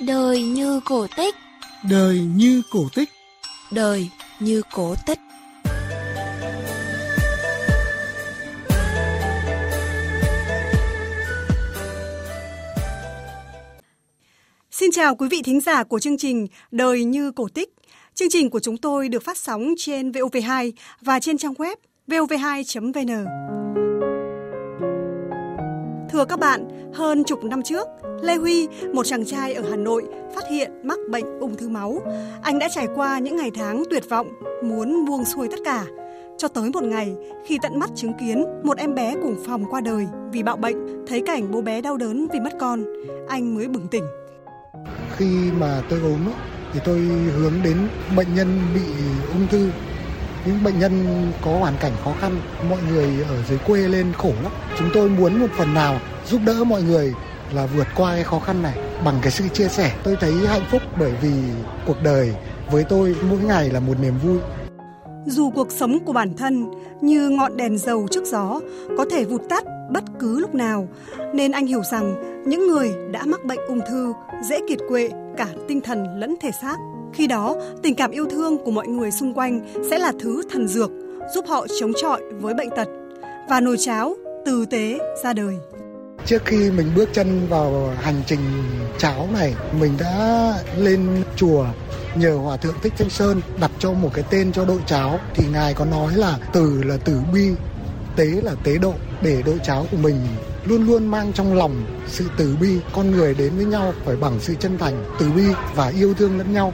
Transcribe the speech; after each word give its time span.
Đời 0.00 0.42
như 0.42 0.80
cổ 0.84 1.06
tích 1.16 1.34
Đời 1.90 2.18
như 2.18 2.62
cổ 2.70 2.88
tích 2.94 3.08
Đời 3.70 4.08
như 4.40 4.62
cổ 4.72 4.94
tích 5.06 5.18
Xin 14.70 14.90
chào 14.90 15.16
quý 15.16 15.28
vị 15.30 15.42
thính 15.44 15.60
giả 15.60 15.84
của 15.84 15.98
chương 15.98 16.18
trình 16.18 16.46
Đời 16.70 17.04
như 17.04 17.32
cổ 17.32 17.48
tích. 17.48 17.74
Chương 18.14 18.30
trình 18.30 18.50
của 18.50 18.60
chúng 18.60 18.76
tôi 18.76 19.08
được 19.08 19.22
phát 19.22 19.36
sóng 19.36 19.74
trên 19.78 20.10
VOV2 20.10 20.72
và 21.00 21.20
trên 21.20 21.38
trang 21.38 21.54
web 21.54 21.76
vov2.vn. 22.08 23.24
Thưa 26.14 26.24
các 26.24 26.38
bạn, 26.38 26.90
hơn 26.94 27.24
chục 27.24 27.44
năm 27.44 27.62
trước, 27.62 27.88
Lê 28.22 28.36
Huy, 28.36 28.68
một 28.92 29.06
chàng 29.06 29.24
trai 29.24 29.54
ở 29.54 29.62
Hà 29.70 29.76
Nội, 29.76 30.04
phát 30.34 30.44
hiện 30.50 30.70
mắc 30.82 30.98
bệnh 31.10 31.40
ung 31.40 31.56
thư 31.56 31.68
máu. 31.68 31.98
Anh 32.42 32.58
đã 32.58 32.68
trải 32.74 32.88
qua 32.94 33.18
những 33.18 33.36
ngày 33.36 33.50
tháng 33.54 33.82
tuyệt 33.90 34.08
vọng, 34.08 34.28
muốn 34.64 35.04
buông 35.04 35.24
xuôi 35.24 35.48
tất 35.50 35.56
cả. 35.64 35.84
Cho 36.38 36.48
tới 36.48 36.70
một 36.70 36.82
ngày, 36.82 37.14
khi 37.46 37.58
tận 37.62 37.78
mắt 37.78 37.90
chứng 37.94 38.12
kiến 38.20 38.44
một 38.62 38.78
em 38.78 38.94
bé 38.94 39.14
cùng 39.22 39.36
phòng 39.46 39.64
qua 39.70 39.80
đời 39.80 40.06
vì 40.32 40.42
bạo 40.42 40.56
bệnh, 40.56 41.06
thấy 41.06 41.22
cảnh 41.26 41.50
bố 41.50 41.60
bé 41.60 41.80
đau 41.80 41.96
đớn 41.96 42.26
vì 42.32 42.40
mất 42.40 42.52
con, 42.60 42.84
anh 43.28 43.54
mới 43.54 43.68
bừng 43.68 43.88
tỉnh. 43.88 44.04
Khi 45.16 45.26
mà 45.60 45.82
tôi 45.90 46.00
ốm 46.00 46.20
thì 46.72 46.80
tôi 46.84 46.98
hướng 47.36 47.54
đến 47.64 47.76
bệnh 48.16 48.34
nhân 48.34 48.48
bị 48.74 48.80
ung 49.32 49.46
thư 49.50 49.70
những 50.46 50.64
bệnh 50.64 50.78
nhân 50.78 51.26
có 51.44 51.58
hoàn 51.58 51.74
cảnh 51.80 51.92
khó 52.04 52.12
khăn, 52.20 52.40
mọi 52.68 52.78
người 52.90 53.08
ở 53.28 53.42
dưới 53.48 53.58
quê 53.66 53.88
lên 53.88 54.12
khổ 54.12 54.32
lắm. 54.42 54.52
Chúng 54.78 54.88
tôi 54.94 55.08
muốn 55.08 55.40
một 55.40 55.46
phần 55.58 55.74
nào 55.74 55.98
giúp 56.26 56.40
đỡ 56.46 56.64
mọi 56.64 56.82
người 56.82 57.14
là 57.52 57.66
vượt 57.66 57.86
qua 57.96 58.14
cái 58.14 58.24
khó 58.24 58.38
khăn 58.38 58.62
này 58.62 58.78
bằng 59.04 59.14
cái 59.22 59.30
sự 59.30 59.48
chia 59.48 59.68
sẻ. 59.68 59.92
Tôi 60.04 60.16
thấy 60.20 60.32
hạnh 60.32 60.64
phúc 60.70 60.82
bởi 60.98 61.12
vì 61.22 61.32
cuộc 61.86 61.96
đời 62.02 62.34
với 62.70 62.84
tôi 62.84 63.16
mỗi 63.30 63.38
ngày 63.38 63.70
là 63.70 63.80
một 63.80 63.94
niềm 64.00 64.14
vui. 64.24 64.38
Dù 65.26 65.50
cuộc 65.50 65.72
sống 65.72 65.98
của 66.04 66.12
bản 66.12 66.34
thân 66.36 66.70
như 67.00 67.28
ngọn 67.28 67.56
đèn 67.56 67.78
dầu 67.78 68.06
trước 68.10 68.24
gió 68.24 68.60
có 68.98 69.04
thể 69.10 69.24
vụt 69.24 69.42
tắt 69.48 69.64
bất 69.90 70.04
cứ 70.18 70.38
lúc 70.38 70.54
nào, 70.54 70.88
nên 71.34 71.52
anh 71.52 71.66
hiểu 71.66 71.82
rằng 71.92 72.14
những 72.46 72.66
người 72.66 72.92
đã 73.12 73.22
mắc 73.26 73.44
bệnh 73.44 73.60
ung 73.68 73.80
thư 73.88 74.12
dễ 74.48 74.60
kiệt 74.68 74.78
quệ 74.88 75.10
cả 75.36 75.46
tinh 75.68 75.80
thần 75.80 76.18
lẫn 76.18 76.34
thể 76.40 76.50
xác 76.62 76.76
khi 77.14 77.26
đó, 77.26 77.56
tình 77.82 77.94
cảm 77.94 78.10
yêu 78.10 78.26
thương 78.30 78.58
của 78.64 78.70
mọi 78.70 78.86
người 78.86 79.10
xung 79.10 79.34
quanh 79.34 79.60
sẽ 79.90 79.98
là 79.98 80.12
thứ 80.20 80.42
thần 80.52 80.68
dược 80.68 80.90
giúp 81.34 81.44
họ 81.48 81.66
chống 81.80 81.92
chọi 82.02 82.22
với 82.40 82.54
bệnh 82.54 82.70
tật 82.70 82.88
và 83.48 83.60
nồi 83.60 83.76
cháo 83.78 84.14
từ 84.46 84.66
tế 84.66 84.98
ra 85.24 85.32
đời. 85.32 85.54
Trước 86.26 86.42
khi 86.44 86.70
mình 86.70 86.86
bước 86.96 87.08
chân 87.12 87.46
vào 87.48 87.94
hành 88.00 88.22
trình 88.26 88.40
cháo 88.98 89.28
này, 89.32 89.54
mình 89.80 89.92
đã 90.00 90.52
lên 90.76 91.22
chùa 91.36 91.66
nhờ 92.14 92.36
Hòa 92.36 92.56
Thượng 92.56 92.74
Thích 92.82 92.92
Thanh 92.98 93.10
Sơn 93.10 93.40
đặt 93.60 93.70
cho 93.78 93.92
một 93.92 94.10
cái 94.14 94.24
tên 94.30 94.52
cho 94.52 94.64
đội 94.64 94.80
cháo. 94.86 95.18
Thì 95.34 95.44
Ngài 95.52 95.74
có 95.74 95.84
nói 95.84 96.12
là 96.16 96.38
từ 96.52 96.82
là 96.82 96.96
từ 97.04 97.20
bi, 97.32 97.50
tế 98.16 98.26
là 98.26 98.54
tế 98.64 98.78
độ 98.78 98.92
để 99.22 99.42
đội 99.46 99.58
cháo 99.64 99.86
của 99.90 99.96
mình 99.96 100.16
luôn 100.64 100.86
luôn 100.86 101.06
mang 101.06 101.32
trong 101.32 101.54
lòng 101.54 101.84
sự 102.08 102.24
từ 102.36 102.56
bi. 102.60 102.78
Con 102.92 103.10
người 103.10 103.34
đến 103.34 103.52
với 103.56 103.64
nhau 103.64 103.92
phải 104.04 104.16
bằng 104.16 104.38
sự 104.40 104.54
chân 104.54 104.78
thành 104.78 105.04
từ 105.18 105.30
bi 105.36 105.44
và 105.74 105.88
yêu 105.88 106.14
thương 106.14 106.38
lẫn 106.38 106.52
nhau 106.52 106.72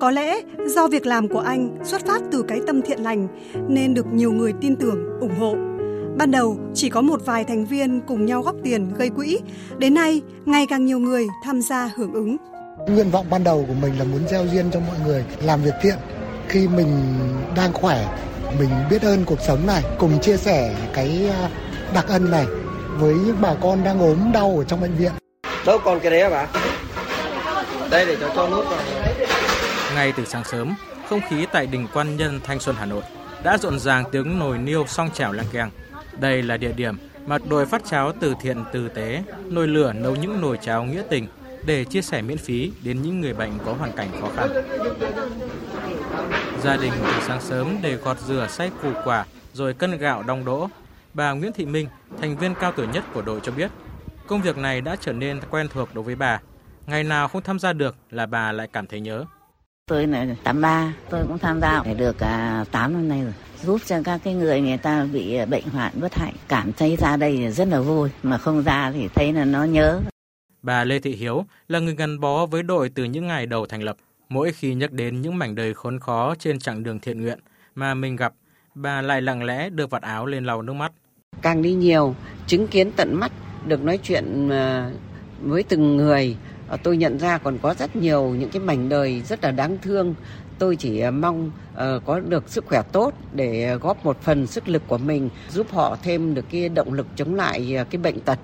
có 0.00 0.10
lẽ 0.10 0.40
do 0.66 0.88
việc 0.88 1.06
làm 1.06 1.28
của 1.28 1.40
anh 1.40 1.76
xuất 1.84 2.06
phát 2.06 2.22
từ 2.32 2.44
cái 2.48 2.60
tâm 2.66 2.82
thiện 2.82 3.00
lành 3.00 3.28
nên 3.68 3.94
được 3.94 4.06
nhiều 4.12 4.32
người 4.32 4.52
tin 4.60 4.76
tưởng, 4.76 5.20
ủng 5.20 5.34
hộ. 5.38 5.54
Ban 6.16 6.30
đầu 6.30 6.56
chỉ 6.74 6.90
có 6.90 7.00
một 7.00 7.20
vài 7.26 7.44
thành 7.44 7.64
viên 7.64 8.00
cùng 8.00 8.26
nhau 8.26 8.42
góp 8.42 8.54
tiền 8.64 8.92
gây 8.98 9.10
quỹ, 9.10 9.38
đến 9.78 9.94
nay 9.94 10.22
ngày 10.46 10.66
càng 10.70 10.86
nhiều 10.86 10.98
người 10.98 11.26
tham 11.44 11.62
gia 11.62 11.90
hưởng 11.96 12.12
ứng. 12.12 12.36
Nguyện 12.88 13.10
vọng 13.10 13.26
ban 13.30 13.44
đầu 13.44 13.64
của 13.68 13.74
mình 13.82 13.98
là 13.98 14.04
muốn 14.04 14.28
gieo 14.28 14.46
duyên 14.46 14.70
cho 14.72 14.80
mọi 14.80 14.96
người 15.06 15.24
làm 15.42 15.62
việc 15.62 15.74
thiện 15.82 15.96
khi 16.48 16.68
mình 16.68 16.88
đang 17.56 17.72
khỏe, 17.72 18.18
mình 18.58 18.70
biết 18.90 19.02
ơn 19.02 19.24
cuộc 19.24 19.40
sống 19.40 19.66
này, 19.66 19.82
cùng 19.98 20.20
chia 20.20 20.36
sẻ 20.36 20.74
cái 20.94 21.30
à, 21.42 21.50
đặc 21.94 22.04
ân 22.08 22.30
này 22.30 22.46
với 22.98 23.14
những 23.14 23.36
bà 23.40 23.54
con 23.62 23.84
đang 23.84 24.00
ốm 24.00 24.32
đau 24.32 24.54
ở 24.58 24.64
trong 24.64 24.80
bệnh 24.80 24.96
viện. 24.96 25.12
Đâu 25.66 25.78
còn 25.84 26.00
cái 26.00 26.10
đấy 26.10 26.22
hả 26.22 26.30
bà? 26.30 26.46
Đây 27.90 28.06
để 28.06 28.16
cho 28.20 28.28
cho 28.36 28.48
nút 28.48 28.64
vào. 28.70 28.97
Ngay 29.98 30.12
từ 30.12 30.24
sáng 30.24 30.44
sớm, 30.44 30.74
không 31.08 31.20
khí 31.28 31.46
tại 31.52 31.66
đình 31.66 31.86
Quan 31.94 32.16
Nhân 32.16 32.40
Thanh 32.44 32.60
Xuân 32.60 32.76
Hà 32.78 32.86
Nội 32.86 33.02
đã 33.42 33.58
rộn 33.58 33.78
ràng 33.78 34.04
tiếng 34.12 34.38
nồi 34.38 34.58
niêu 34.58 34.86
song 34.86 35.10
chảo 35.14 35.32
lang 35.32 35.46
keng. 35.52 35.70
Đây 36.20 36.42
là 36.42 36.56
địa 36.56 36.72
điểm 36.72 36.96
mà 37.26 37.38
đội 37.48 37.66
phát 37.66 37.82
cháo 37.84 38.12
từ 38.20 38.34
thiện 38.40 38.64
từ 38.72 38.88
tế 38.88 39.22
nồi 39.48 39.68
lửa 39.68 39.92
nấu 39.92 40.16
những 40.16 40.40
nồi 40.40 40.58
cháo 40.62 40.84
nghĩa 40.84 41.02
tình 41.10 41.26
để 41.66 41.84
chia 41.84 42.02
sẻ 42.02 42.22
miễn 42.22 42.38
phí 42.38 42.72
đến 42.82 43.02
những 43.02 43.20
người 43.20 43.34
bệnh 43.34 43.58
có 43.64 43.72
hoàn 43.72 43.92
cảnh 43.92 44.08
khó 44.20 44.28
khăn. 44.36 44.50
Gia 46.62 46.76
đình 46.76 46.92
từ 47.04 47.12
sáng 47.26 47.40
sớm 47.40 47.76
để 47.82 47.96
gọt 47.96 48.20
rửa 48.20 48.46
xay 48.50 48.70
củ 48.82 48.88
quả 49.04 49.24
rồi 49.52 49.74
cân 49.74 49.98
gạo 49.98 50.22
đong 50.22 50.44
đỗ. 50.44 50.68
Bà 51.14 51.32
Nguyễn 51.32 51.52
Thị 51.52 51.66
Minh, 51.66 51.88
thành 52.20 52.36
viên 52.36 52.54
cao 52.54 52.72
tuổi 52.72 52.86
nhất 52.86 53.04
của 53.14 53.22
đội 53.22 53.40
cho 53.42 53.52
biết, 53.52 53.70
công 54.26 54.42
việc 54.42 54.58
này 54.58 54.80
đã 54.80 54.96
trở 55.00 55.12
nên 55.12 55.40
quen 55.50 55.68
thuộc 55.68 55.94
đối 55.94 56.04
với 56.04 56.14
bà. 56.14 56.40
Ngày 56.86 57.04
nào 57.04 57.28
không 57.28 57.42
tham 57.42 57.58
gia 57.58 57.72
được 57.72 57.96
là 58.10 58.26
bà 58.26 58.52
lại 58.52 58.68
cảm 58.72 58.86
thấy 58.86 59.00
nhớ. 59.00 59.24
Tôi 59.88 60.06
là 60.06 60.26
83, 60.42 60.94
tôi 61.10 61.24
cũng 61.28 61.38
tham 61.38 61.60
gia 61.60 61.82
phải 61.82 61.94
được 61.94 62.20
à, 62.20 62.64
8 62.70 62.92
năm 62.92 63.08
nay 63.08 63.22
rồi. 63.22 63.32
Giúp 63.62 63.80
cho 63.86 64.02
các 64.04 64.20
cái 64.24 64.34
người 64.34 64.60
người 64.60 64.76
ta 64.76 65.06
bị 65.12 65.36
à, 65.36 65.46
bệnh 65.46 65.64
hoạn 65.64 65.92
bất 66.00 66.14
hạnh 66.14 66.34
cảm 66.48 66.72
thấy 66.72 66.96
ra 66.96 67.16
đây 67.16 67.50
rất 67.50 67.68
là 67.68 67.80
vui, 67.80 68.10
mà 68.22 68.38
không 68.38 68.62
ra 68.62 68.92
thì 68.92 69.08
thấy 69.14 69.32
là 69.32 69.44
nó 69.44 69.64
nhớ. 69.64 70.00
Bà 70.62 70.84
Lê 70.84 70.98
Thị 70.98 71.14
Hiếu 71.14 71.44
là 71.68 71.78
người 71.78 71.94
gắn 71.94 72.20
bó 72.20 72.46
với 72.46 72.62
đội 72.62 72.88
từ 72.94 73.04
những 73.04 73.26
ngày 73.26 73.46
đầu 73.46 73.66
thành 73.66 73.82
lập. 73.82 73.96
Mỗi 74.28 74.52
khi 74.52 74.74
nhắc 74.74 74.92
đến 74.92 75.20
những 75.20 75.38
mảnh 75.38 75.54
đời 75.54 75.74
khốn 75.74 75.98
khó 76.00 76.34
trên 76.38 76.58
chặng 76.58 76.82
đường 76.82 77.00
thiện 77.00 77.22
nguyện 77.22 77.38
mà 77.74 77.94
mình 77.94 78.16
gặp, 78.16 78.32
bà 78.74 79.02
lại 79.02 79.22
lặng 79.22 79.44
lẽ 79.44 79.70
đưa 79.70 79.86
vạt 79.86 80.02
áo 80.02 80.26
lên 80.26 80.44
lau 80.44 80.62
nước 80.62 80.72
mắt. 80.72 80.92
Càng 81.42 81.62
đi 81.62 81.72
nhiều, 81.72 82.14
chứng 82.46 82.66
kiến 82.66 82.90
tận 82.96 83.14
mắt, 83.14 83.32
được 83.66 83.82
nói 83.82 83.98
chuyện 84.02 84.48
à, 84.50 84.90
với 85.42 85.62
từng 85.62 85.96
người, 85.96 86.36
Ờ, 86.68 86.76
tôi 86.82 86.96
nhận 86.96 87.18
ra 87.18 87.38
còn 87.38 87.58
có 87.62 87.74
rất 87.74 87.96
nhiều 87.96 88.34
những 88.38 88.50
cái 88.50 88.62
mảnh 88.62 88.88
đời 88.88 89.22
rất 89.22 89.44
là 89.44 89.50
đáng 89.50 89.78
thương 89.82 90.14
tôi 90.58 90.76
chỉ 90.76 91.00
ờ, 91.00 91.10
mong 91.10 91.50
uh, 91.72 92.04
có 92.04 92.20
được 92.20 92.48
sức 92.48 92.66
khỏe 92.66 92.82
tốt 92.92 93.14
để 93.32 93.76
góp 93.76 94.04
một 94.04 94.20
phần 94.22 94.46
sức 94.46 94.68
lực 94.68 94.82
của 94.86 94.98
mình 94.98 95.28
giúp 95.50 95.66
họ 95.70 95.96
thêm 96.02 96.34
được 96.34 96.44
cái 96.50 96.68
động 96.68 96.92
lực 96.92 97.06
chống 97.16 97.34
lại 97.34 97.76
cái 97.90 97.98
bệnh 98.02 98.20
tật. 98.20 98.38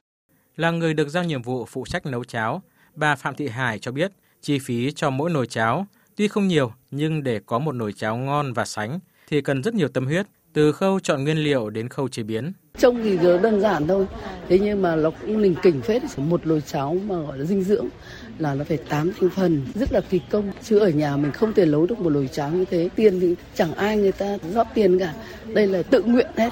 Là 0.57 0.71
người 0.71 0.95
được 0.95 1.09
giao 1.09 1.25
nhiệm 1.25 1.43
vụ 1.43 1.65
phụ 1.65 1.85
trách 1.87 2.07
nấu 2.07 2.25
cháo, 2.25 2.63
bà 2.95 3.17
Phạm 3.17 3.35
Thị 3.35 3.49
Hải 3.49 3.79
cho 3.79 3.93
biết 3.93 4.13
chi 4.41 4.59
phí 4.59 4.93
cho 4.93 5.11
mỗi 5.11 5.31
nồi 5.31 5.47
cháo 5.47 5.87
tuy 6.17 6.29
không 6.29 6.49
nhiều 6.49 6.73
nhưng 6.91 7.23
để 7.23 7.41
có 7.47 7.59
một 7.59 7.73
nồi 7.73 7.93
cháo 7.93 8.17
ngon 8.17 8.53
và 8.53 8.65
sánh 8.65 8.99
thì 9.27 9.41
cần 9.41 9.63
rất 9.63 9.75
nhiều 9.75 9.89
tâm 9.89 10.07
huyết 10.07 10.27
từ 10.55 10.73
khâu 10.73 11.01
chọn 11.01 11.25
nguyên 11.25 11.39
liệu 11.39 11.71
đến 11.71 11.89
khâu 11.89 12.09
chế 12.09 12.23
biến. 12.23 12.53
Trông 12.79 13.03
thì 13.03 13.19
đơn 13.19 13.61
giản 13.61 13.87
thôi, 13.87 14.07
thế 14.49 14.59
nhưng 14.59 14.83
mà 14.83 14.97
nó 14.97 15.11
cũng 15.11 15.39
lình 15.39 15.55
kỉnh 15.63 15.81
phết. 15.83 16.03
Một 16.17 16.47
nồi 16.47 16.61
cháo 16.61 16.97
mà 17.07 17.17
gọi 17.17 17.39
là 17.39 17.45
dinh 17.45 17.63
dưỡng 17.63 17.89
là 18.39 18.55
nó 18.55 18.65
phải 18.65 18.77
8 18.77 19.13
thành 19.21 19.31
phần, 19.31 19.67
rất 19.75 19.93
là 19.93 20.01
kỳ 20.01 20.21
công. 20.31 20.53
Chứ 20.63 20.79
ở 20.79 20.89
nhà 20.89 21.17
mình 21.17 21.33
không 21.33 21.53
thể 21.53 21.67
nấu 21.67 21.87
được 21.87 21.99
một 21.99 22.11
nồi 22.11 22.29
cháo 22.33 22.51
như 22.51 22.65
thế. 22.65 22.89
Tiền 22.97 23.21
thì 23.21 23.35
chẳng 23.55 23.75
ai 23.75 23.97
người 23.97 24.13
ta 24.13 24.39
rót 24.53 24.67
tiền 24.75 24.99
cả, 24.99 25.15
đây 25.55 25.67
là 25.67 25.83
tự 25.83 26.03
nguyện 26.03 26.27
hết. 26.37 26.51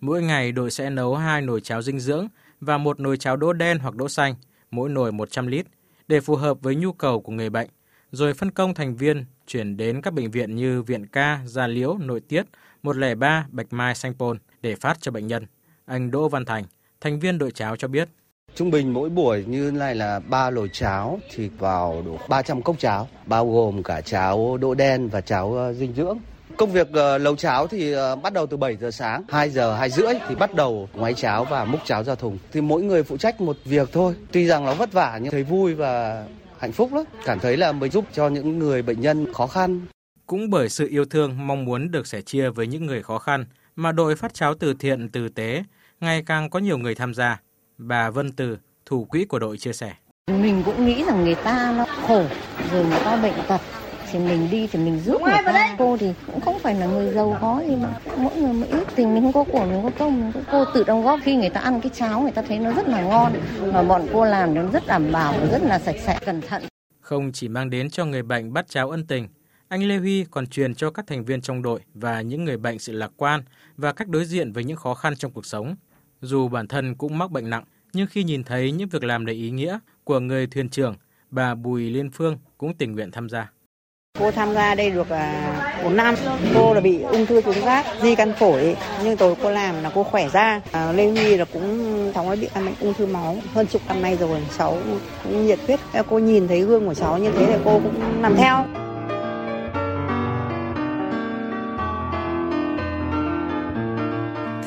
Mỗi 0.00 0.22
ngày 0.22 0.52
đội 0.52 0.70
sẽ 0.70 0.90
nấu 0.90 1.16
hai 1.16 1.42
nồi 1.42 1.60
cháo 1.60 1.82
dinh 1.82 2.00
dưỡng 2.00 2.28
và 2.60 2.78
một 2.78 3.00
nồi 3.00 3.16
cháo 3.16 3.36
đỗ 3.36 3.52
đen 3.52 3.78
hoặc 3.78 3.96
đỗ 3.96 4.08
xanh, 4.08 4.34
mỗi 4.70 4.88
nồi 4.88 5.12
100 5.12 5.46
lít, 5.46 5.66
để 6.08 6.20
phù 6.20 6.36
hợp 6.36 6.56
với 6.62 6.74
nhu 6.74 6.92
cầu 6.92 7.20
của 7.20 7.32
người 7.32 7.50
bệnh, 7.50 7.68
rồi 8.10 8.34
phân 8.34 8.50
công 8.50 8.74
thành 8.74 8.96
viên 8.96 9.24
chuyển 9.46 9.76
đến 9.76 10.02
các 10.02 10.14
bệnh 10.14 10.30
viện 10.30 10.56
như 10.56 10.82
Viện 10.82 11.06
Ca, 11.06 11.40
Gia 11.46 11.66
Liễu, 11.66 11.98
Nội 11.98 12.20
Tiết, 12.20 12.42
103 12.82 13.46
Bạch 13.50 13.72
Mai 13.72 13.94
Sanh 13.94 14.14
Pôn 14.14 14.38
để 14.62 14.74
phát 14.74 15.00
cho 15.00 15.10
bệnh 15.10 15.26
nhân. 15.26 15.46
Anh 15.86 16.10
Đỗ 16.10 16.28
Văn 16.28 16.44
Thành, 16.44 16.64
thành 17.00 17.20
viên 17.20 17.38
đội 17.38 17.50
cháo 17.50 17.76
cho 17.76 17.88
biết. 17.88 18.08
Trung 18.54 18.70
bình 18.70 18.92
mỗi 18.92 19.08
buổi 19.08 19.44
như 19.48 19.70
này 19.70 19.94
là 19.94 20.20
3 20.28 20.50
nồi 20.50 20.70
cháo 20.72 21.20
thì 21.34 21.48
vào 21.58 22.02
đủ 22.06 22.18
300 22.28 22.62
cốc 22.62 22.76
cháo, 22.78 23.08
bao 23.26 23.52
gồm 23.52 23.82
cả 23.82 24.00
cháo 24.00 24.56
đỗ 24.56 24.74
đen 24.74 25.08
và 25.08 25.20
cháo 25.20 25.54
ờ, 25.54 25.72
dinh 25.72 25.94
dưỡng. 25.94 26.18
Công 26.56 26.72
việc 26.72 26.88
uh, 26.88 27.20
nấu 27.20 27.36
cháo 27.36 27.66
thì 27.66 27.92
ờ, 27.92 28.16
bắt 28.16 28.32
đầu 28.32 28.46
từ 28.46 28.56
7 28.56 28.76
giờ 28.76 28.90
sáng, 28.90 29.24
2 29.28 29.50
giờ 29.50 29.74
2 29.74 29.90
rưỡi 29.90 30.14
thì 30.28 30.34
bắt 30.34 30.54
đầu 30.54 30.88
ngoái 30.94 31.14
cháo 31.14 31.44
và 31.44 31.64
múc 31.64 31.80
cháo 31.84 32.04
ra 32.04 32.14
thùng. 32.14 32.38
Thì 32.52 32.60
mỗi 32.60 32.82
người 32.82 33.02
phụ 33.02 33.16
trách 33.16 33.40
một 33.40 33.56
việc 33.64 33.88
thôi. 33.92 34.14
Tuy 34.32 34.46
rằng 34.46 34.64
nó 34.64 34.74
vất 34.74 34.92
vả 34.92 35.18
nhưng 35.22 35.32
thấy 35.32 35.42
vui 35.42 35.74
và 35.74 36.24
hạnh 36.58 36.72
phúc 36.72 36.92
lắm. 36.92 37.04
Cảm 37.24 37.40
thấy 37.40 37.56
là 37.56 37.72
mình 37.72 37.90
giúp 37.90 38.04
cho 38.12 38.28
những 38.28 38.58
người 38.58 38.82
bệnh 38.82 39.00
nhân 39.00 39.32
khó 39.32 39.46
khăn. 39.46 39.80
Cũng 40.30 40.50
bởi 40.50 40.68
sự 40.68 40.88
yêu 40.88 41.04
thương 41.04 41.46
mong 41.46 41.64
muốn 41.64 41.90
được 41.90 42.06
sẻ 42.06 42.20
chia 42.20 42.50
với 42.50 42.66
những 42.66 42.86
người 42.86 43.02
khó 43.02 43.18
khăn 43.18 43.44
mà 43.76 43.92
đội 43.92 44.16
phát 44.16 44.34
cháo 44.34 44.54
từ 44.54 44.74
thiện 44.74 45.08
từ 45.08 45.28
tế 45.28 45.62
ngày 46.00 46.22
càng 46.26 46.50
có 46.50 46.58
nhiều 46.58 46.78
người 46.78 46.94
tham 46.94 47.14
gia. 47.14 47.40
Bà 47.78 48.10
Vân 48.10 48.32
Từ, 48.32 48.58
thủ 48.86 49.04
quỹ 49.04 49.24
của 49.24 49.38
đội 49.38 49.58
chia 49.58 49.72
sẻ. 49.72 49.92
Mình 50.30 50.62
cũng 50.64 50.86
nghĩ 50.86 51.04
rằng 51.04 51.24
người 51.24 51.34
ta 51.34 51.74
nó 51.76 51.84
khổ, 52.06 52.24
rồi 52.72 52.84
người 52.84 52.98
ta 53.04 53.22
bệnh 53.22 53.34
tật, 53.48 53.60
thì 54.10 54.18
mình 54.18 54.48
đi 54.50 54.66
thì 54.72 54.78
mình 54.78 55.00
giúp 55.00 55.22
người 55.22 55.34
ta. 55.44 55.74
Cô 55.78 55.96
thì 55.96 56.12
cũng 56.26 56.40
không 56.40 56.58
phải 56.58 56.74
là 56.74 56.86
người 56.86 57.12
giàu 57.14 57.38
có 57.40 57.62
gì 57.68 57.76
mà 57.76 57.88
mỗi 58.16 58.36
người 58.36 58.52
một 58.52 58.66
ít 58.70 58.88
thì 58.96 59.06
mình 59.06 59.22
không 59.22 59.32
có 59.32 59.52
của 59.52 59.64
mình 59.64 59.82
có 59.82 59.90
công 59.98 60.32
cô 60.52 60.64
tự 60.74 60.84
đóng 60.84 61.04
góp 61.04 61.20
khi 61.22 61.36
người 61.36 61.50
ta 61.50 61.60
ăn 61.60 61.80
cái 61.80 61.90
cháo 61.94 62.20
người 62.20 62.32
ta 62.32 62.42
thấy 62.42 62.58
nó 62.58 62.72
rất 62.72 62.88
là 62.88 63.02
ngon 63.02 63.32
mà 63.72 63.82
bọn 63.82 64.06
cô 64.12 64.24
làm 64.24 64.54
nó 64.54 64.62
rất 64.72 64.86
đảm 64.86 65.12
bảo 65.12 65.34
rất 65.50 65.62
là 65.62 65.78
sạch 65.78 65.96
sẽ 66.06 66.18
cẩn 66.26 66.40
thận 66.40 66.62
Không 67.00 67.32
chỉ 67.32 67.48
mang 67.48 67.70
đến 67.70 67.90
cho 67.90 68.04
người 68.04 68.22
bệnh 68.22 68.52
bát 68.52 68.68
cháo 68.68 68.90
ân 68.90 69.06
tình, 69.06 69.28
anh 69.70 69.82
Lê 69.82 69.96
Huy 69.96 70.24
còn 70.30 70.46
truyền 70.46 70.74
cho 70.74 70.90
các 70.90 71.06
thành 71.06 71.24
viên 71.24 71.40
trong 71.40 71.62
đội 71.62 71.80
và 71.94 72.20
những 72.20 72.44
người 72.44 72.56
bệnh 72.56 72.78
sự 72.78 72.92
lạc 72.92 73.10
quan 73.16 73.42
và 73.76 73.92
cách 73.92 74.08
đối 74.08 74.24
diện 74.24 74.52
với 74.52 74.64
những 74.64 74.76
khó 74.76 74.94
khăn 74.94 75.16
trong 75.16 75.32
cuộc 75.32 75.46
sống. 75.46 75.74
Dù 76.20 76.48
bản 76.48 76.68
thân 76.68 76.94
cũng 76.94 77.18
mắc 77.18 77.30
bệnh 77.30 77.50
nặng, 77.50 77.64
nhưng 77.92 78.06
khi 78.06 78.24
nhìn 78.24 78.44
thấy 78.44 78.72
những 78.72 78.88
việc 78.88 79.04
làm 79.04 79.26
đầy 79.26 79.36
ý 79.36 79.50
nghĩa 79.50 79.78
của 80.04 80.20
người 80.20 80.46
thuyền 80.46 80.68
trưởng, 80.68 80.96
bà 81.30 81.54
Bùi 81.54 81.90
Liên 81.90 82.10
Phương 82.10 82.38
cũng 82.58 82.74
tình 82.74 82.92
nguyện 82.92 83.10
tham 83.10 83.28
gia. 83.28 83.50
Cô 84.18 84.30
tham 84.30 84.54
gia 84.54 84.74
đây 84.74 84.90
được 84.90 85.08
à, 85.08 85.80
4 85.84 85.96
năm. 85.96 86.14
Cô 86.54 86.74
là 86.74 86.80
bị 86.80 87.02
ung 87.02 87.26
thư 87.26 87.40
tuyến 87.40 87.64
giáp, 87.64 87.86
di 88.02 88.14
căn 88.14 88.32
phổi. 88.38 88.76
Nhưng 89.04 89.16
tối 89.16 89.34
cô 89.42 89.50
làm 89.50 89.82
là 89.82 89.90
cô 89.94 90.02
khỏe 90.02 90.28
ra. 90.28 90.60
À, 90.72 90.92
Lê 90.92 91.10
Huy 91.10 91.36
là 91.36 91.44
cũng 91.44 92.12
cháu 92.14 92.28
ấy 92.28 92.36
bị 92.36 92.48
căn 92.54 92.66
bệnh 92.66 92.74
ung 92.80 92.94
thư 92.94 93.06
máu 93.06 93.36
hơn 93.54 93.66
chục 93.66 93.82
năm 93.88 94.02
nay 94.02 94.16
rồi. 94.16 94.40
Cháu 94.58 94.78
cũng 95.24 95.46
nhiệt 95.46 95.58
huyết. 95.66 95.80
Cô 96.08 96.18
nhìn 96.18 96.48
thấy 96.48 96.60
gương 96.60 96.86
của 96.86 96.94
cháu 96.94 97.18
như 97.18 97.32
thế 97.32 97.46
thì 97.46 97.62
cô 97.64 97.80
cũng 97.84 98.22
làm 98.22 98.36
theo. 98.36 98.79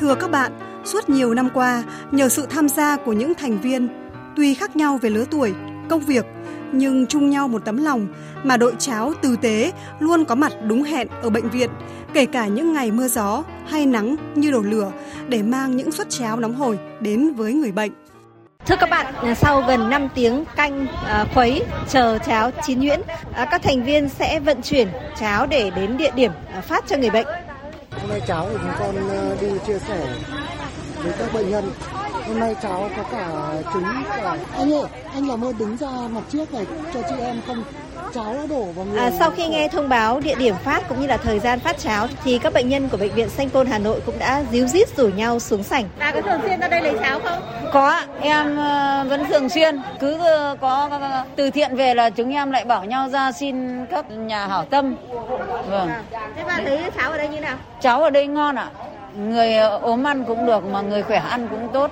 Thưa 0.04 0.14
các 0.14 0.30
bạn, 0.30 0.52
suốt 0.84 1.08
nhiều 1.08 1.34
năm 1.34 1.48
qua, 1.54 1.82
nhờ 2.10 2.28
sự 2.28 2.46
tham 2.50 2.68
gia 2.68 2.96
của 2.96 3.12
những 3.12 3.34
thành 3.34 3.60
viên, 3.60 3.88
tuy 4.36 4.54
khác 4.54 4.76
nhau 4.76 4.98
về 5.02 5.10
lứa 5.10 5.24
tuổi, 5.30 5.54
công 5.88 6.00
việc, 6.00 6.24
nhưng 6.72 7.06
chung 7.06 7.30
nhau 7.30 7.48
một 7.48 7.64
tấm 7.64 7.76
lòng 7.76 8.06
mà 8.42 8.56
đội 8.56 8.74
cháo 8.78 9.12
tử 9.22 9.36
tế 9.42 9.72
luôn 9.98 10.24
có 10.24 10.34
mặt 10.34 10.52
đúng 10.66 10.82
hẹn 10.82 11.08
ở 11.22 11.30
bệnh 11.30 11.50
viện, 11.50 11.70
kể 12.14 12.26
cả 12.26 12.46
những 12.46 12.72
ngày 12.72 12.90
mưa 12.90 13.08
gió 13.08 13.42
hay 13.66 13.86
nắng 13.86 14.16
như 14.34 14.50
đổ 14.50 14.60
lửa 14.60 14.92
để 15.28 15.42
mang 15.42 15.76
những 15.76 15.92
suất 15.92 16.10
cháo 16.10 16.40
nóng 16.40 16.54
hổi 16.54 16.78
đến 17.00 17.34
với 17.34 17.52
người 17.52 17.72
bệnh. 17.72 17.92
Thưa 18.66 18.76
các 18.80 18.90
bạn, 18.90 19.34
sau 19.36 19.62
gần 19.68 19.90
5 19.90 20.08
tiếng 20.14 20.44
canh 20.56 20.86
à, 20.86 21.26
khuấy 21.34 21.62
chờ 21.88 22.18
cháo 22.26 22.50
chín 22.66 22.80
nhuyễn, 22.80 23.00
à, 23.32 23.44
các 23.50 23.62
thành 23.62 23.84
viên 23.84 24.08
sẽ 24.08 24.40
vận 24.40 24.62
chuyển 24.62 24.88
cháo 25.20 25.46
để 25.46 25.70
đến 25.76 25.96
địa 25.96 26.10
điểm 26.14 26.32
à, 26.54 26.60
phát 26.60 26.84
cho 26.88 26.96
người 26.96 27.10
bệnh. 27.10 27.26
Hôm 28.00 28.08
nay 28.10 28.20
cháu 28.26 28.48
của 28.52 28.58
chúng 28.58 28.72
con 28.78 29.08
ờ, 29.08 29.36
đi 29.40 29.48
chia 29.66 29.78
sẻ 29.78 30.06
với 31.02 31.12
các 31.18 31.32
bệnh 31.34 31.50
nhân. 31.50 31.70
Hôm 32.26 32.38
nay 32.38 32.54
cháu 32.62 32.90
có 32.96 33.02
cả 33.12 33.54
trứng 33.74 33.84
cả 34.06 34.36
anh 34.52 34.72
ơi, 34.72 34.84
anh 35.12 35.28
làm 35.28 35.44
ơn 35.44 35.58
đứng 35.58 35.76
ra 35.76 35.88
mặt 36.10 36.22
trước 36.28 36.52
này 36.52 36.66
cho 36.94 37.00
chị 37.08 37.14
em 37.18 37.40
không? 37.46 37.64
Cháo 38.14 38.34
đã 38.34 38.46
đổ 38.48 38.62
vào 38.62 38.84
người 38.84 38.98
à, 38.98 39.10
sau 39.18 39.30
khi 39.30 39.46
nghe 39.46 39.68
thông 39.68 39.88
báo 39.88 40.20
địa 40.20 40.34
điểm 40.34 40.54
phát 40.64 40.88
cũng 40.88 41.00
như 41.00 41.06
là 41.06 41.16
thời 41.16 41.38
gian 41.38 41.60
phát 41.60 41.78
cháo 41.78 42.06
thì 42.24 42.38
các 42.38 42.52
bệnh 42.52 42.68
nhân 42.68 42.88
của 42.88 42.96
bệnh 42.96 43.14
viện 43.14 43.28
Sanh 43.28 43.50
Pôn 43.50 43.66
Hà 43.66 43.78
Nội 43.78 44.00
cũng 44.06 44.18
đã 44.18 44.44
díu 44.52 44.66
dít 44.66 44.88
rủ 44.96 45.08
nhau 45.08 45.38
xuống 45.38 45.62
sảnh. 45.62 45.84
Bà 45.98 46.12
có 46.12 46.20
thường 46.20 46.40
xuyên 46.42 46.60
ra 46.60 46.68
đây 46.68 46.82
lấy 46.82 46.94
cháo 47.02 47.20
không? 47.24 47.42
Có, 47.72 48.00
em 48.20 48.56
ờ, 48.56 49.04
vẫn 49.08 49.24
thường 49.28 49.48
xuyên. 49.48 49.82
Cứ 50.00 50.18
ờ, 50.18 50.56
có 50.60 51.00
từ 51.36 51.50
thiện 51.50 51.76
về 51.76 51.94
là 51.94 52.10
chúng 52.10 52.32
em 52.32 52.50
lại 52.50 52.64
bảo 52.64 52.84
nhau 52.84 53.08
ra 53.08 53.32
xin 53.32 53.86
các 53.86 54.10
nhà 54.10 54.46
hảo 54.46 54.64
tâm. 54.64 54.94
Vâng. 55.70 55.90
Thế 56.36 56.44
bà 56.46 56.60
thấy 56.64 56.78
cháo 56.96 57.10
ở 57.10 57.18
đây 57.18 57.28
như 57.28 57.40
nào? 57.40 57.56
Cháo 57.80 58.02
ở 58.02 58.10
đây 58.10 58.26
ngon 58.26 58.54
ạ. 58.54 58.70
À 58.78 58.84
người 59.18 59.56
ốm 59.58 60.04
ăn 60.04 60.24
cũng 60.24 60.46
được 60.46 60.64
mà 60.64 60.80
người 60.80 61.02
khỏe 61.02 61.18
ăn 61.18 61.48
cũng 61.50 61.68
tốt 61.72 61.90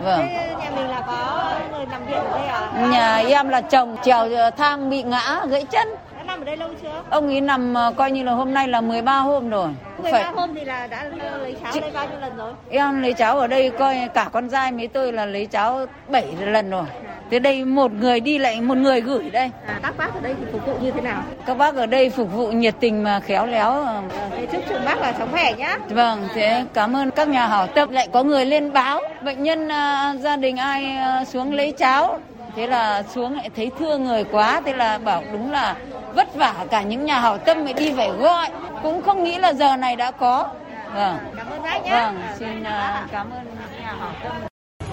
vâng. 0.00 0.28
Thế 0.30 0.54
nhà 0.58 0.70
mình 0.70 0.88
là 0.88 1.00
có 1.06 1.50
người 1.70 1.86
nằm 1.86 2.06
viện 2.06 2.18
ở 2.18 2.38
đây 2.38 2.46
à? 2.46 2.88
Nhà 2.90 3.16
em 3.16 3.48
là 3.48 3.60
chồng 3.60 3.96
trèo 4.04 4.28
thang 4.56 4.90
bị 4.90 5.02
ngã 5.02 5.40
gãy 5.48 5.64
chân. 5.64 5.88
Đã 6.16 6.22
nằm 6.22 6.40
ở 6.40 6.44
đây 6.44 6.56
lâu 6.56 6.68
chưa? 6.82 7.02
Ông 7.10 7.26
ấy 7.26 7.40
nằm 7.40 7.74
ờ, 7.74 7.92
coi 7.96 8.10
như 8.10 8.22
là 8.22 8.32
hôm 8.32 8.54
nay 8.54 8.68
là 8.68 8.80
13 8.80 9.18
hôm 9.18 9.50
rồi. 9.50 9.68
13 10.02 10.18
Phải... 10.18 10.32
hôm 10.32 10.54
thì 10.54 10.64
là 10.64 10.86
đã 10.86 11.04
lấy 11.04 11.56
cháo 11.62 11.72
Chị... 11.72 11.80
đây 11.80 11.90
bao 11.94 12.06
nhiêu 12.08 12.20
lần 12.20 12.36
rồi? 12.36 12.52
Em 12.70 13.02
lấy 13.02 13.12
cháo 13.12 13.38
ở 13.38 13.46
đây 13.46 13.70
coi 13.70 14.08
cả 14.14 14.28
con 14.32 14.48
trai 14.48 14.72
mấy 14.72 14.88
tôi 14.88 15.12
là 15.12 15.26
lấy 15.26 15.46
cháo 15.46 15.86
7 16.08 16.26
lần 16.40 16.70
rồi 16.70 16.84
Thế 17.30 17.38
đây 17.38 17.64
một 17.64 17.92
người 17.92 18.20
đi 18.20 18.38
lại 18.38 18.60
một 18.60 18.76
người 18.78 19.00
gửi 19.00 19.30
đây. 19.30 19.50
À, 19.66 19.78
các 19.82 19.96
bác 19.96 20.14
ở 20.14 20.20
đây 20.20 20.34
thì 20.40 20.46
phục 20.52 20.66
vụ 20.66 20.74
như 20.82 20.90
thế 20.90 21.00
nào? 21.00 21.22
Các 21.46 21.58
bác 21.58 21.76
ở 21.76 21.86
đây 21.86 22.10
phục 22.10 22.32
vụ 22.32 22.46
nhiệt 22.46 22.74
tình 22.80 23.02
mà 23.02 23.20
khéo 23.20 23.46
léo. 23.46 23.84
À, 23.84 24.02
thế 24.30 24.46
chúc 24.46 24.62
chúng 24.68 24.84
bác 24.84 25.00
là 25.00 25.12
sống 25.18 25.28
khỏe 25.32 25.52
nhá. 25.52 25.78
Vâng, 25.88 26.28
thế 26.34 26.64
cảm 26.74 26.96
ơn 26.96 27.10
các 27.10 27.28
nhà 27.28 27.46
hảo 27.46 27.66
tâm 27.66 27.90
lại 27.90 28.08
có 28.12 28.22
người 28.22 28.44
lên 28.44 28.72
báo 28.72 29.00
bệnh 29.22 29.42
nhân 29.42 29.68
à, 29.68 30.14
gia 30.20 30.36
đình 30.36 30.56
ai 30.56 30.96
à, 30.96 31.24
xuống 31.24 31.52
lấy 31.52 31.72
cháo. 31.72 32.18
Thế 32.56 32.66
là 32.66 33.02
xuống 33.02 33.36
lại 33.36 33.50
thấy 33.56 33.70
thương 33.78 34.04
người 34.04 34.24
quá, 34.24 34.60
thế 34.64 34.72
là 34.72 34.98
bảo 34.98 35.22
đúng 35.32 35.52
là 35.52 35.76
vất 36.14 36.34
vả 36.34 36.54
cả 36.70 36.82
những 36.82 37.04
nhà 37.04 37.20
hảo 37.20 37.38
tâm 37.38 37.64
mới 37.64 37.72
đi 37.72 37.92
phải 37.96 38.10
gọi. 38.10 38.48
Cũng 38.82 39.02
không 39.02 39.24
nghĩ 39.24 39.38
là 39.38 39.52
giờ 39.52 39.76
này 39.76 39.96
đã 39.96 40.10
có. 40.10 40.48
Vâng. 40.94 41.16
Cảm 41.36 41.50
ơn 41.50 41.62
bác 41.62 41.84
nhé. 41.84 41.90
Vâng, 41.90 42.20
xin 42.38 42.60
uh, 42.60 43.10
cảm 43.12 43.30
ơn 43.30 43.44
nhà 43.80 43.94
hảo 43.98 44.10
tâm. 44.24 44.32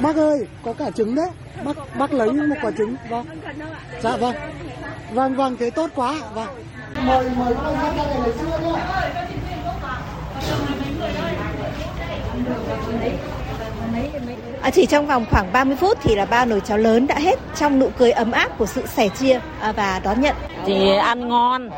Bác 0.03 0.15
ơi, 0.15 0.47
có 0.63 0.73
cả 0.73 0.91
trứng 0.91 1.15
đấy. 1.15 1.27
Bác 1.63 1.97
bác 1.97 2.13
lấy 2.13 2.31
một 2.31 2.55
quả 2.61 2.71
trứng. 2.77 2.95
Vâng. 3.09 3.25
Dạ 4.01 4.17
vâng. 4.17 4.35
Vâng 5.11 5.35
vâng, 5.35 5.55
thế 5.59 5.69
tốt 5.69 5.89
quá. 5.95 6.15
Vâng. 6.33 6.63
Mời 7.05 7.29
mời 7.38 7.53
các 7.53 7.63
anh 7.63 7.97
ra 7.97 8.05
đây 8.05 8.19
lấy 8.19 8.33
xưa 8.33 8.59
nhé. 8.63 8.73
À, 14.63 14.69
chỉ 14.69 14.86
trong 14.86 15.07
vòng 15.07 15.25
khoảng 15.31 15.54
30 15.54 15.75
phút 15.75 15.98
thì 16.04 16.15
là 16.15 16.25
ba 16.25 16.45
nồi 16.45 16.60
cháo 16.60 16.77
lớn 16.77 17.07
đã 17.07 17.15
hết 17.19 17.39
trong 17.56 17.80
nụ 17.80 17.89
cười 17.98 18.12
ấm 18.12 18.31
áp 18.31 18.57
của 18.57 18.65
sự 18.65 18.86
sẻ 18.88 19.10
chia 19.10 19.39
à, 19.60 19.71
và 19.71 20.01
đón 20.04 20.21
nhận. 20.21 20.36
Thì 20.65 20.95
ăn 20.95 21.27
ngon, 21.27 21.69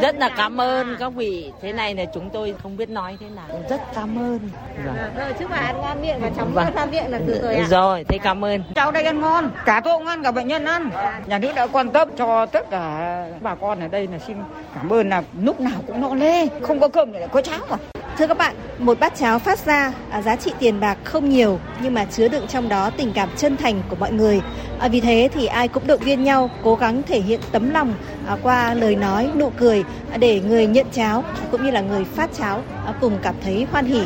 rất 0.00 0.18
là 0.18 0.28
cảm 0.36 0.60
ơn 0.60 0.96
các 0.98 1.08
vị. 1.08 1.52
Thế 1.62 1.72
này 1.72 1.94
là 1.94 2.04
chúng 2.14 2.30
tôi 2.30 2.54
không 2.62 2.76
biết 2.76 2.90
nói 2.90 3.16
thế 3.20 3.26
nào. 3.36 3.60
Rất 3.70 3.80
cảm 3.94 4.18
ơn. 4.18 4.38
Vâng. 4.84 4.96
Rồi 5.18 5.32
chúc 5.38 5.50
bà 5.50 5.56
ăn 5.56 5.80
ngon 5.80 6.02
miệng 6.02 6.20
và 6.20 6.30
chóng 6.36 6.54
vâng. 6.54 6.74
ngon 6.74 6.90
miệng 6.90 7.10
là 7.10 7.20
từ 7.26 7.42
rồi 7.42 7.54
ạ. 7.54 7.66
Rồi, 7.68 8.04
thế 8.08 8.18
cảm 8.18 8.44
ơn. 8.44 8.62
Cháu 8.74 8.90
đây 8.90 9.02
ăn 9.02 9.20
ngon, 9.20 9.50
cả 9.64 9.80
tôi 9.84 9.98
cũng 9.98 10.06
ăn, 10.06 10.22
cả 10.22 10.30
bệnh 10.30 10.48
nhân 10.48 10.64
ăn. 10.64 10.90
Nhà 11.26 11.38
nước 11.38 11.52
đã 11.54 11.66
quan 11.66 11.90
tâm 11.90 12.08
cho 12.16 12.46
tất 12.46 12.70
cả 12.70 13.24
bà 13.40 13.54
con 13.54 13.80
ở 13.80 13.88
đây 13.88 14.08
là 14.12 14.18
xin 14.18 14.36
cảm 14.74 14.92
ơn 14.92 15.08
là 15.08 15.22
lúc 15.42 15.60
nào 15.60 15.80
cũng 15.86 16.00
no 16.00 16.14
lê, 16.14 16.46
không 16.62 16.80
có 16.80 16.88
cơm 16.88 17.12
để 17.12 17.26
có 17.32 17.40
cháo 17.40 17.60
mà. 17.70 17.76
Thưa 18.18 18.26
các 18.26 18.38
bạn, 18.38 18.56
một 18.78 19.00
bát 19.00 19.12
cháo 19.16 19.38
phát 19.38 19.58
ra 19.66 19.92
à, 20.10 20.22
giá 20.22 20.36
trị 20.36 20.52
tiền 20.58 20.80
bạc 20.80 20.98
không 21.04 21.28
nhiều 21.28 21.58
nhưng 21.82 21.94
mà 21.94 22.04
chứa 22.04 22.28
đựng 22.28 22.46
trong 22.48 22.68
đó 22.68 22.90
tình 22.90 23.12
cảm 23.12 23.28
chân 23.36 23.56
thành 23.56 23.82
của 23.88 23.96
mọi 23.96 24.12
người. 24.12 24.40
À, 24.78 24.88
vì 24.88 25.00
thế 25.00 25.28
thì 25.34 25.46
ai 25.46 25.68
cũng 25.68 25.86
động 25.86 26.00
viên 26.00 26.24
nhau 26.24 26.50
cố 26.64 26.74
gắng 26.74 27.02
thể 27.02 27.20
hiện 27.20 27.40
tấm 27.52 27.70
lòng 27.70 27.94
à, 28.26 28.36
qua 28.42 28.74
lời 28.74 28.96
nói, 28.96 29.30
nụ 29.36 29.50
cười 29.56 29.84
à, 30.10 30.16
để 30.16 30.40
người 30.40 30.66
nhận 30.66 30.86
cháo 30.92 31.24
cũng 31.50 31.64
như 31.64 31.70
là 31.70 31.80
người 31.80 32.04
phát 32.04 32.30
cháo 32.38 32.62
à, 32.86 32.94
cùng 33.00 33.18
cảm 33.22 33.34
thấy 33.44 33.66
hoan 33.72 33.84
hỉ. 33.84 34.02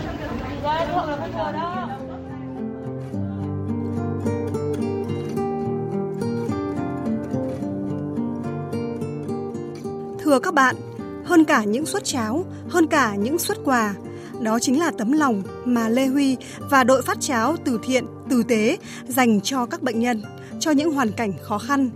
Thưa 10.25 10.39
các 10.39 10.55
bạn, 10.55 10.77
hơn 11.25 11.45
cả 11.45 11.65
những 11.65 11.87
suất 11.87 12.05
cháo, 12.05 12.45
hơn 12.69 12.87
cả 12.87 13.15
những 13.15 13.39
suất 13.39 13.59
quà, 13.65 13.95
đó 14.41 14.59
chính 14.59 14.81
là 14.81 14.91
tấm 14.91 15.13
lòng 15.13 15.43
mà 15.65 15.89
Lê 15.89 16.07
Huy 16.07 16.37
và 16.71 16.85
đội 16.85 17.03
phát 17.03 17.21
cháo 17.21 17.57
từ 17.65 17.81
thiện, 17.83 18.05
tử 18.31 18.43
tế 18.49 18.79
dành 19.09 19.41
cho 19.41 19.67
các 19.67 19.83
bệnh 19.83 20.01
nhân, 20.01 20.23
cho 20.61 20.71
những 20.71 20.93
hoàn 20.93 21.13
cảnh 21.13 21.33
khó 21.43 21.59
khăn. 21.59 21.91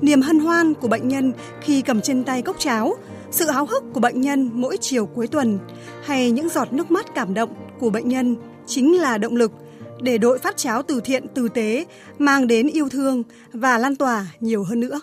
Niềm 0.00 0.22
hân 0.22 0.38
hoan 0.38 0.74
của 0.74 0.88
bệnh 0.88 1.08
nhân 1.08 1.32
khi 1.60 1.82
cầm 1.82 2.00
trên 2.00 2.24
tay 2.24 2.42
cốc 2.42 2.56
cháo, 2.58 2.94
sự 3.30 3.50
háo 3.50 3.66
hức 3.66 3.84
của 3.92 4.00
bệnh 4.00 4.20
nhân 4.20 4.50
mỗi 4.52 4.76
chiều 4.80 5.06
cuối 5.06 5.26
tuần 5.26 5.58
hay 6.04 6.30
những 6.30 6.48
giọt 6.48 6.72
nước 6.72 6.90
mắt 6.90 7.06
cảm 7.14 7.34
động 7.34 7.54
của 7.78 7.90
bệnh 7.90 8.08
nhân 8.08 8.36
chính 8.66 9.00
là 9.00 9.18
động 9.18 9.36
lực 9.36 9.52
để 10.00 10.18
đội 10.18 10.38
phát 10.38 10.56
cháo 10.56 10.82
từ 10.82 11.00
thiện 11.04 11.28
tử 11.28 11.48
tế 11.48 11.86
mang 12.18 12.46
đến 12.46 12.66
yêu 12.66 12.88
thương 12.88 13.22
và 13.52 13.78
lan 13.78 13.96
tỏa 13.96 14.26
nhiều 14.40 14.64
hơn 14.64 14.80
nữa. 14.80 15.00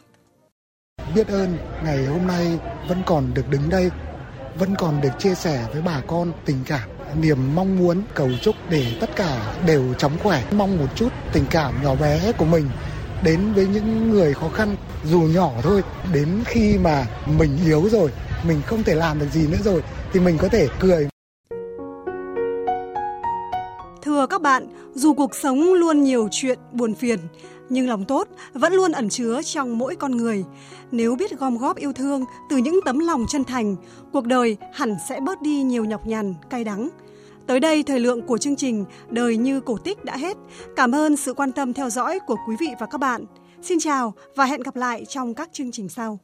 Biết 1.15 1.27
ơn 1.27 1.57
ngày 1.83 2.05
hôm 2.05 2.27
nay 2.27 2.59
vẫn 2.87 3.01
còn 3.05 3.33
được 3.33 3.49
đứng 3.49 3.69
đây 3.69 3.89
vẫn 4.59 4.75
còn 4.75 5.01
được 5.01 5.09
chia 5.19 5.35
sẻ 5.35 5.65
với 5.73 5.81
bà 5.81 6.01
con 6.07 6.31
tình 6.45 6.57
cảm 6.67 6.89
niềm 7.21 7.55
mong 7.55 7.77
muốn 7.77 8.01
cầu 8.13 8.29
chúc 8.41 8.55
để 8.69 8.85
tất 9.01 9.15
cả 9.15 9.55
đều 9.67 9.93
chóng 9.93 10.11
khỏe. 10.23 10.43
Mong 10.51 10.77
một 10.77 10.95
chút 10.95 11.09
tình 11.33 11.43
cảm 11.49 11.83
nhỏ 11.83 11.95
bé 11.95 12.31
của 12.37 12.45
mình 12.45 12.69
đến 13.23 13.53
với 13.53 13.67
những 13.67 14.09
người 14.09 14.33
khó 14.33 14.49
khăn 14.49 14.75
dù 15.03 15.21
nhỏ 15.21 15.51
thôi 15.61 15.83
đến 16.13 16.27
khi 16.45 16.77
mà 16.77 17.05
mình 17.37 17.57
yếu 17.65 17.89
rồi 17.89 18.11
mình 18.47 18.61
không 18.65 18.83
thể 18.83 18.95
làm 18.95 19.19
được 19.19 19.27
gì 19.31 19.47
nữa 19.47 19.57
rồi 19.63 19.83
thì 20.13 20.19
mình 20.19 20.37
có 20.37 20.47
thể 20.47 20.67
cười. 20.79 21.07
Thưa 24.01 24.27
các 24.27 24.41
bạn, 24.41 24.67
dù 24.93 25.13
cuộc 25.13 25.35
sống 25.35 25.73
luôn 25.73 26.03
nhiều 26.03 26.27
chuyện 26.31 26.59
buồn 26.71 26.95
phiền, 26.95 27.19
nhưng 27.71 27.87
lòng 27.87 28.05
tốt 28.05 28.27
vẫn 28.53 28.73
luôn 28.73 28.91
ẩn 28.91 29.09
chứa 29.09 29.41
trong 29.41 29.77
mỗi 29.77 29.95
con 29.95 30.17
người. 30.17 30.45
Nếu 30.91 31.15
biết 31.15 31.39
gom 31.39 31.57
góp 31.57 31.77
yêu 31.77 31.93
thương 31.93 32.25
từ 32.49 32.57
những 32.57 32.79
tấm 32.85 32.99
lòng 32.99 33.25
chân 33.29 33.43
thành, 33.43 33.75
cuộc 34.13 34.25
đời 34.25 34.57
hẳn 34.73 34.95
sẽ 35.09 35.19
bớt 35.19 35.41
đi 35.41 35.63
nhiều 35.63 35.85
nhọc 35.85 36.07
nhằn, 36.07 36.33
cay 36.49 36.63
đắng. 36.63 36.89
Tới 37.47 37.59
đây 37.59 37.83
thời 37.83 37.99
lượng 37.99 38.21
của 38.21 38.37
chương 38.37 38.55
trình 38.55 38.85
Đời 39.09 39.37
như 39.37 39.59
cổ 39.59 39.77
tích 39.77 40.05
đã 40.05 40.17
hết. 40.17 40.37
Cảm 40.75 40.95
ơn 40.95 41.17
sự 41.17 41.33
quan 41.33 41.51
tâm 41.51 41.73
theo 41.73 41.89
dõi 41.89 42.19
của 42.27 42.35
quý 42.47 42.55
vị 42.59 42.67
và 42.79 42.85
các 42.85 42.97
bạn. 42.97 43.25
Xin 43.61 43.79
chào 43.79 44.13
và 44.35 44.45
hẹn 44.45 44.63
gặp 44.63 44.75
lại 44.75 45.05
trong 45.05 45.33
các 45.33 45.49
chương 45.53 45.71
trình 45.71 45.89
sau. 45.89 46.19